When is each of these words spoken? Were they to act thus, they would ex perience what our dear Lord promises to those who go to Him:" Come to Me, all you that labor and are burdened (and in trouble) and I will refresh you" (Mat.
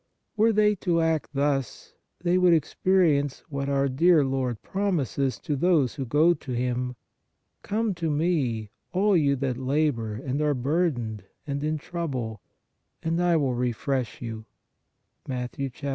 Were 0.35 0.51
they 0.51 0.73
to 0.77 0.99
act 0.99 1.29
thus, 1.31 1.93
they 2.23 2.39
would 2.39 2.55
ex 2.55 2.75
perience 2.83 3.43
what 3.49 3.69
our 3.69 3.87
dear 3.87 4.25
Lord 4.25 4.59
promises 4.63 5.37
to 5.41 5.55
those 5.55 5.93
who 5.93 6.07
go 6.07 6.33
to 6.33 6.51
Him:" 6.53 6.95
Come 7.61 7.93
to 7.93 8.09
Me, 8.09 8.71
all 8.93 9.15
you 9.15 9.35
that 9.35 9.57
labor 9.57 10.15
and 10.15 10.41
are 10.41 10.55
burdened 10.55 11.25
(and 11.45 11.63
in 11.63 11.77
trouble) 11.77 12.41
and 13.03 13.21
I 13.21 13.37
will 13.37 13.53
refresh 13.53 14.23
you" 14.23 14.45
(Mat. 15.27 15.55